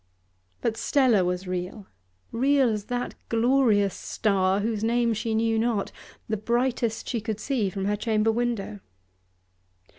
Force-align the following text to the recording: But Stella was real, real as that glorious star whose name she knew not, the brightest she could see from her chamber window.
But 0.61 0.77
Stella 0.77 1.23
was 1.23 1.45
real, 1.47 1.85
real 2.31 2.69
as 2.71 2.85
that 2.85 3.13
glorious 3.29 3.93
star 3.93 4.61
whose 4.61 4.83
name 4.83 5.13
she 5.13 5.35
knew 5.35 5.59
not, 5.59 5.91
the 6.27 6.37
brightest 6.37 7.07
she 7.07 7.21
could 7.21 7.39
see 7.39 7.69
from 7.69 7.85
her 7.85 7.95
chamber 7.95 8.31
window. 8.31 8.79